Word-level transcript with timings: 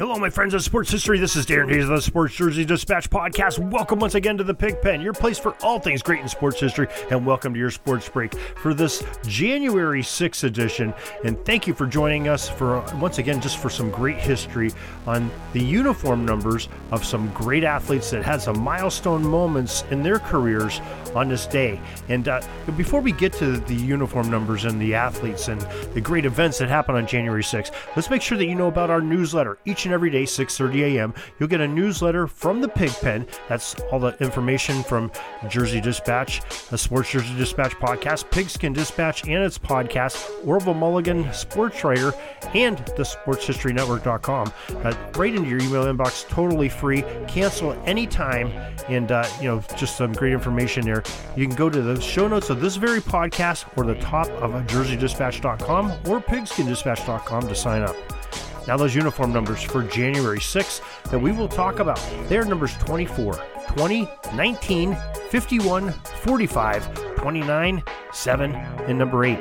Hello, 0.00 0.16
my 0.16 0.30
friends 0.30 0.54
of 0.54 0.62
sports 0.62 0.90
history. 0.90 1.18
This 1.18 1.36
is 1.36 1.44
Darin 1.44 1.68
Hayes 1.68 1.84
of 1.84 1.90
the 1.90 2.00
Sports 2.00 2.34
Jersey 2.34 2.64
Dispatch 2.64 3.10
podcast. 3.10 3.58
Welcome 3.58 3.98
once 3.98 4.14
again 4.14 4.38
to 4.38 4.42
the 4.42 4.54
Pig 4.54 4.80
Pen, 4.80 5.02
your 5.02 5.12
place 5.12 5.38
for 5.38 5.54
all 5.62 5.78
things 5.78 6.00
great 6.00 6.20
in 6.20 6.28
sports 6.28 6.58
history, 6.58 6.88
and 7.10 7.26
welcome 7.26 7.52
to 7.52 7.60
your 7.60 7.70
sports 7.70 8.08
break 8.08 8.32
for 8.32 8.72
this 8.72 9.04
January 9.26 10.00
6th 10.00 10.44
edition. 10.44 10.94
And 11.22 11.38
thank 11.44 11.66
you 11.66 11.74
for 11.74 11.84
joining 11.84 12.28
us 12.28 12.48
for 12.48 12.80
once 12.94 13.18
again 13.18 13.42
just 13.42 13.58
for 13.58 13.68
some 13.68 13.90
great 13.90 14.16
history 14.16 14.70
on 15.06 15.30
the 15.52 15.62
uniform 15.62 16.24
numbers 16.24 16.70
of 16.92 17.04
some 17.04 17.30
great 17.34 17.62
athletes 17.62 18.10
that 18.12 18.24
had 18.24 18.40
some 18.40 18.58
milestone 18.58 19.22
moments 19.22 19.84
in 19.90 20.02
their 20.02 20.18
careers 20.18 20.80
on 21.14 21.28
this 21.28 21.46
day. 21.46 21.78
And 22.08 22.26
uh, 22.26 22.40
before 22.74 23.02
we 23.02 23.12
get 23.12 23.34
to 23.34 23.58
the 23.58 23.74
uniform 23.74 24.30
numbers 24.30 24.64
and 24.64 24.80
the 24.80 24.94
athletes 24.94 25.48
and 25.48 25.60
the 25.92 26.00
great 26.00 26.24
events 26.24 26.56
that 26.56 26.70
happen 26.70 26.94
on 26.94 27.06
January 27.06 27.42
6th, 27.42 27.72
let's 27.96 28.08
make 28.08 28.22
sure 28.22 28.38
that 28.38 28.46
you 28.46 28.54
know 28.54 28.68
about 28.68 28.88
our 28.88 29.02
newsletter 29.02 29.58
each 29.66 29.84
and 29.84 29.89
and 29.90 29.94
every 29.94 30.10
day, 30.10 30.22
6:30 30.22 30.94
a.m. 30.94 31.14
You'll 31.38 31.48
get 31.48 31.60
a 31.60 31.66
newsletter 31.66 32.28
from 32.28 32.60
the 32.60 32.68
Pigpen. 32.68 33.26
That's 33.48 33.74
all 33.90 33.98
the 33.98 34.16
information 34.22 34.84
from 34.84 35.10
Jersey 35.48 35.80
Dispatch, 35.80 36.40
the 36.68 36.78
Sports 36.78 37.10
Jersey 37.10 37.34
Dispatch 37.36 37.72
podcast, 37.72 38.30
Pigskin 38.30 38.72
Dispatch, 38.72 39.24
and 39.24 39.42
its 39.42 39.58
podcast, 39.58 40.46
Orville 40.46 40.74
Mulligan 40.74 41.32
Sports 41.32 41.82
Writer, 41.82 42.14
and 42.54 42.78
the 42.96 43.02
SportsHistoryNetwork.com. 43.02 44.52
Uh, 44.84 44.94
right 45.16 45.34
into 45.34 45.48
your 45.48 45.58
email 45.58 45.84
inbox, 45.84 46.28
totally 46.28 46.68
free. 46.68 47.02
Cancel 47.26 47.72
anytime, 47.84 48.46
and 48.88 49.10
uh, 49.10 49.26
you 49.40 49.48
know 49.48 49.60
just 49.76 49.96
some 49.96 50.12
great 50.12 50.32
information 50.32 50.84
there. 50.84 51.02
You 51.36 51.48
can 51.48 51.56
go 51.56 51.68
to 51.68 51.82
the 51.82 52.00
show 52.00 52.28
notes 52.28 52.48
of 52.48 52.60
this 52.60 52.76
very 52.76 53.00
podcast 53.00 53.66
or 53.76 53.84
the 53.84 53.96
top 53.96 54.28
of 54.28 54.52
JerseyDispatch.com 54.52 55.90
or 56.06 56.20
PigskinDispatch.com 56.20 57.48
to 57.48 57.54
sign 57.56 57.82
up. 57.82 57.96
Now, 58.70 58.76
those 58.76 58.94
uniform 58.94 59.32
numbers 59.32 59.64
for 59.64 59.82
January 59.82 60.38
6th 60.38 60.80
that 61.10 61.18
we 61.18 61.32
will 61.32 61.48
talk 61.48 61.80
about, 61.80 62.00
they're 62.28 62.44
numbers 62.44 62.76
24, 62.76 63.34
20, 63.66 64.08
19, 64.32 64.96
51, 65.28 65.92
45, 65.92 67.16
29, 67.16 67.82
7, 68.12 68.54
and 68.54 68.96
number 68.96 69.24
8. 69.24 69.40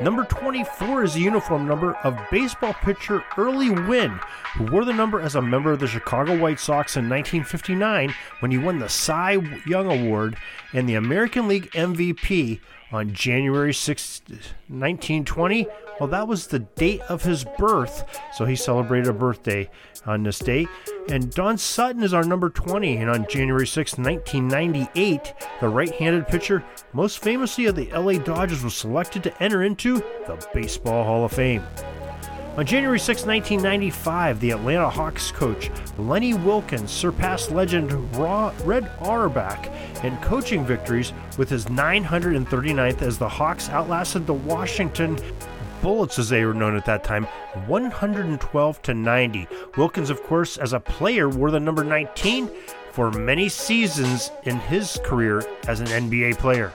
Number 0.00 0.22
24 0.26 1.02
is 1.02 1.14
the 1.14 1.22
uniform 1.22 1.66
number 1.66 1.94
of 2.04 2.16
baseball 2.30 2.74
pitcher 2.74 3.24
Early 3.36 3.70
Wynn, 3.70 4.20
who 4.54 4.66
wore 4.66 4.84
the 4.84 4.92
number 4.92 5.20
as 5.20 5.34
a 5.34 5.42
member 5.42 5.72
of 5.72 5.80
the 5.80 5.88
Chicago 5.88 6.38
White 6.38 6.60
Sox 6.60 6.96
in 6.96 7.08
1959 7.08 8.14
when 8.38 8.52
he 8.52 8.58
won 8.58 8.78
the 8.78 8.88
Cy 8.88 9.38
Young 9.66 9.90
Award 9.90 10.36
and 10.72 10.88
the 10.88 10.94
American 10.94 11.48
League 11.48 11.68
MVP 11.72 12.60
on 12.92 13.12
January 13.12 13.74
6, 13.74 14.22
1920. 14.28 15.66
Well, 15.98 16.08
that 16.10 16.28
was 16.28 16.46
the 16.46 16.58
date 16.58 17.00
of 17.02 17.22
his 17.22 17.44
birth, 17.56 18.04
so 18.34 18.44
he 18.44 18.54
celebrated 18.54 19.08
a 19.08 19.12
birthday 19.12 19.70
on 20.04 20.22
this 20.22 20.38
day. 20.38 20.66
And 21.08 21.32
Don 21.32 21.56
Sutton 21.56 22.02
is 22.02 22.12
our 22.12 22.24
number 22.24 22.50
20, 22.50 22.96
and 22.96 23.10
on 23.10 23.26
January 23.28 23.66
6, 23.66 23.96
1998, 23.96 25.34
the 25.60 25.68
right 25.68 25.92
handed 25.92 26.28
pitcher, 26.28 26.62
most 26.92 27.22
famously 27.22 27.66
of 27.66 27.76
the 27.76 27.90
LA 27.92 28.14
Dodgers, 28.14 28.62
was 28.62 28.74
selected 28.74 29.22
to 29.22 29.42
enter 29.42 29.62
into 29.62 29.96
the 30.26 30.46
Baseball 30.52 31.04
Hall 31.04 31.24
of 31.24 31.32
Fame. 31.32 31.62
On 32.56 32.64
January 32.64 32.98
6, 32.98 33.26
1995, 33.26 34.40
the 34.40 34.52
Atlanta 34.52 34.88
Hawks 34.88 35.30
coach 35.30 35.70
Lenny 35.98 36.32
Wilkens 36.32 36.88
surpassed 36.88 37.50
legend 37.50 37.92
Red 38.16 38.90
Auerbach 39.02 39.70
in 40.02 40.16
coaching 40.22 40.64
victories 40.64 41.12
with 41.36 41.50
his 41.50 41.66
939th 41.66 43.02
as 43.02 43.18
the 43.18 43.28
Hawks 43.28 43.68
outlasted 43.68 44.26
the 44.26 44.32
Washington 44.32 45.18
Bullets, 45.82 46.18
as 46.18 46.30
they 46.30 46.46
were 46.46 46.54
known 46.54 46.76
at 46.76 46.86
that 46.86 47.04
time, 47.04 47.24
112 47.66 48.82
to 48.82 48.94
90. 48.94 49.46
Wilkens, 49.76 50.08
of 50.08 50.22
course, 50.22 50.56
as 50.56 50.72
a 50.72 50.80
player, 50.80 51.28
wore 51.28 51.50
the 51.50 51.60
number 51.60 51.84
19 51.84 52.50
for 52.90 53.10
many 53.10 53.50
seasons 53.50 54.30
in 54.44 54.56
his 54.60 54.98
career 55.04 55.44
as 55.68 55.80
an 55.80 55.88
NBA 55.88 56.38
player. 56.38 56.72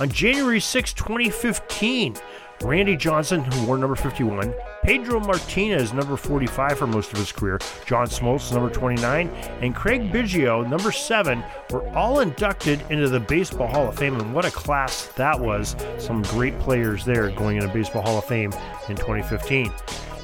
On 0.00 0.10
January 0.10 0.60
6, 0.60 0.92
2015, 0.92 2.16
Randy 2.62 2.96
Johnson, 2.96 3.44
who 3.44 3.66
wore 3.66 3.78
number 3.78 3.96
51, 3.96 4.54
Pedro 4.86 5.18
Martinez, 5.18 5.92
number 5.92 6.16
45 6.16 6.78
for 6.78 6.86
most 6.86 7.12
of 7.12 7.18
his 7.18 7.32
career, 7.32 7.58
John 7.86 8.06
Smoltz, 8.06 8.52
number 8.52 8.70
29, 8.70 9.28
and 9.60 9.74
Craig 9.74 10.12
Biggio, 10.12 10.64
number 10.64 10.92
7, 10.92 11.42
were 11.72 11.88
all 11.88 12.20
inducted 12.20 12.80
into 12.88 13.08
the 13.08 13.18
Baseball 13.18 13.66
Hall 13.66 13.88
of 13.88 13.96
Fame. 13.96 14.14
And 14.14 14.32
what 14.32 14.44
a 14.44 14.50
class 14.52 15.06
that 15.16 15.40
was! 15.40 15.74
Some 15.98 16.22
great 16.22 16.56
players 16.60 17.04
there 17.04 17.30
going 17.30 17.56
into 17.56 17.68
Baseball 17.72 18.02
Hall 18.02 18.18
of 18.18 18.26
Fame 18.26 18.52
in 18.88 18.94
2015. 18.94 19.72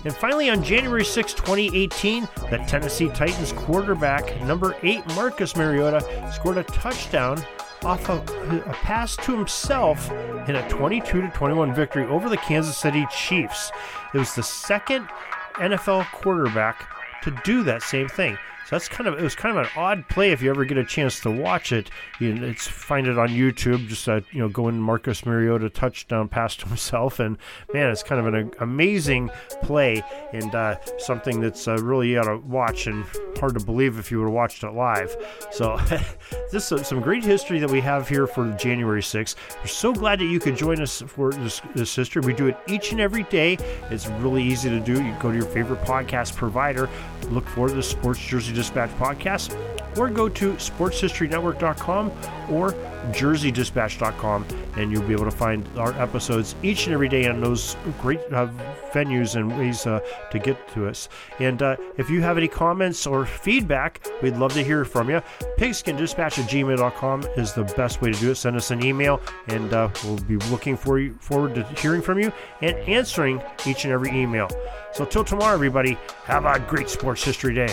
And 0.04 0.14
finally, 0.14 0.48
on 0.48 0.62
January 0.62 1.04
6, 1.04 1.34
2018, 1.34 2.28
the 2.48 2.58
Tennessee 2.68 3.08
Titans 3.08 3.52
quarterback, 3.54 4.40
number 4.42 4.76
8, 4.84 5.04
Marcus 5.16 5.56
Mariota, 5.56 6.30
scored 6.32 6.58
a 6.58 6.64
touchdown 6.64 7.44
off 7.84 8.08
a, 8.08 8.12
a 8.12 8.16
uh, 8.16 8.72
pass 8.74 9.16
to 9.16 9.36
himself 9.36 10.10
in 10.48 10.56
a 10.56 10.68
22 10.68 11.28
21 11.28 11.74
victory 11.74 12.04
over 12.06 12.28
the 12.28 12.36
Kansas 12.36 12.76
City 12.76 13.06
Chiefs. 13.10 13.70
It 14.14 14.18
was 14.18 14.34
the 14.34 14.42
second 14.42 15.08
NFL 15.54 16.10
quarterback 16.12 16.88
to 17.22 17.30
do 17.44 17.62
that 17.64 17.82
same 17.82 18.08
thing. 18.08 18.36
So 18.66 18.76
that's 18.76 18.88
kind 18.88 19.08
of 19.08 19.18
it 19.18 19.22
was 19.22 19.34
kind 19.34 19.56
of 19.56 19.64
an 19.64 19.70
odd 19.76 20.08
play 20.08 20.32
if 20.32 20.42
you 20.42 20.50
ever 20.50 20.64
get 20.64 20.78
a 20.78 20.84
chance 20.84 21.20
to 21.20 21.30
watch 21.30 21.72
it. 21.72 21.90
You 22.20 22.34
know, 22.34 22.46
it's 22.46 22.66
find 22.66 23.06
it 23.06 23.18
on 23.18 23.28
YouTube. 23.28 23.88
Just 23.88 24.08
uh, 24.08 24.20
you 24.30 24.40
know, 24.40 24.48
going 24.48 24.80
Marcus 24.80 25.26
Mariota 25.26 25.68
touchdown 25.70 26.28
past 26.28 26.62
himself, 26.62 27.18
and 27.18 27.38
man, 27.74 27.90
it's 27.90 28.02
kind 28.02 28.24
of 28.24 28.32
an 28.32 28.52
amazing 28.60 29.30
play 29.62 30.02
and 30.32 30.54
uh, 30.54 30.76
something 30.98 31.40
that's 31.40 31.66
uh, 31.66 31.76
really 31.78 32.10
you 32.10 32.16
got 32.16 32.24
to 32.24 32.38
watch 32.38 32.86
and 32.86 33.04
hard 33.38 33.54
to 33.54 33.64
believe 33.64 33.98
if 33.98 34.10
you 34.10 34.18
would 34.18 34.26
have 34.26 34.32
watched 34.32 34.62
it 34.62 34.70
live. 34.70 35.16
So 35.50 35.76
this 36.52 36.70
is 36.70 36.86
some 36.86 37.00
great 37.00 37.24
history 37.24 37.58
that 37.58 37.70
we 37.70 37.80
have 37.80 38.08
here 38.08 38.26
for 38.26 38.50
January 38.52 39.02
6th. 39.02 39.34
We're 39.60 39.66
so 39.66 39.92
glad 39.92 40.20
that 40.20 40.26
you 40.26 40.38
could 40.38 40.56
join 40.56 40.80
us 40.80 41.02
for 41.02 41.32
this, 41.32 41.60
this 41.74 41.94
history. 41.94 42.22
We 42.22 42.34
do 42.34 42.46
it 42.46 42.56
each 42.68 42.92
and 42.92 43.00
every 43.00 43.24
day. 43.24 43.58
It's 43.90 44.06
really 44.06 44.42
easy 44.42 44.70
to 44.70 44.80
do. 44.80 45.02
You 45.02 45.16
go 45.20 45.30
to 45.30 45.36
your 45.36 45.46
favorite 45.46 45.80
podcast 45.82 46.36
provider, 46.36 46.88
look 47.30 47.46
for 47.48 47.68
the 47.70 47.82
Sports 47.82 48.20
Jersey 48.20 48.51
Dispatch 48.52 48.90
podcast, 48.98 49.56
or 49.98 50.08
go 50.08 50.28
to 50.28 50.52
sportshistorynetwork.com 50.54 52.10
or 52.50 52.72
jerseydispatch.com 53.10 54.46
and 54.76 54.90
you'll 54.90 55.02
be 55.02 55.12
able 55.12 55.24
to 55.24 55.30
find 55.30 55.68
our 55.76 55.92
episodes 56.00 56.54
each 56.62 56.86
and 56.86 56.94
every 56.94 57.08
day 57.08 57.28
on 57.28 57.40
those 57.40 57.76
great 58.00 58.20
uh, 58.32 58.48
venues 58.92 59.36
and 59.36 59.56
ways 59.58 59.86
uh, 59.86 60.00
to 60.30 60.38
get 60.38 60.68
to 60.68 60.86
us. 60.86 61.08
And 61.40 61.62
uh, 61.62 61.76
if 61.96 62.08
you 62.08 62.22
have 62.22 62.38
any 62.38 62.48
comments 62.48 63.06
or 63.06 63.26
feedback, 63.26 64.06
we'd 64.22 64.36
love 64.36 64.52
to 64.54 64.62
hear 64.62 64.84
from 64.84 65.10
you. 65.10 65.20
Pigskindispatch 65.58 66.38
at 66.38 66.48
gmail.com 66.48 67.24
is 67.36 67.52
the 67.52 67.64
best 67.76 68.00
way 68.00 68.12
to 68.12 68.18
do 68.18 68.30
it. 68.30 68.36
Send 68.36 68.56
us 68.56 68.70
an 68.70 68.84
email 68.84 69.20
and 69.48 69.72
uh, 69.72 69.90
we'll 70.04 70.18
be 70.20 70.36
looking 70.50 70.76
for 70.76 70.98
you, 70.98 71.14
forward 71.20 71.54
to 71.54 71.64
hearing 71.80 72.02
from 72.02 72.18
you 72.18 72.32
and 72.60 72.76
answering 72.88 73.42
each 73.66 73.84
and 73.84 73.92
every 73.92 74.10
email. 74.10 74.48
So, 74.92 75.04
till 75.04 75.24
tomorrow, 75.24 75.54
everybody, 75.54 75.98
have 76.24 76.44
a 76.44 76.60
great 76.60 76.88
sports 76.88 77.24
history 77.24 77.54
day. 77.54 77.72